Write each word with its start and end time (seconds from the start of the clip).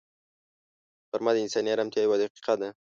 غرمه 1.11 1.31
د 1.33 1.37
انساني 1.43 1.69
ارامتیا 1.73 2.01
یوه 2.03 2.17
دقیقه 2.21 2.53
ده 2.59 2.69